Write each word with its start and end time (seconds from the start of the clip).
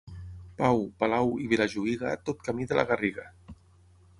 Pau, 0.61 0.79
Palau 1.03 1.29
i 1.43 1.45
Vilajuïga, 1.51 2.15
tot 2.31 2.41
camí 2.49 2.67
de 2.73 2.81
la 2.81 2.87
Garriga. 2.93 3.29